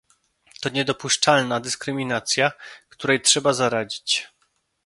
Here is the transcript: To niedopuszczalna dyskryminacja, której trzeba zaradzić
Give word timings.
To 0.61 0.69
niedopuszczalna 0.69 1.59
dyskryminacja, 1.59 2.51
której 2.89 3.21
trzeba 3.21 3.53
zaradzić 3.53 4.29